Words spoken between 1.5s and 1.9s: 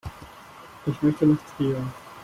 Trier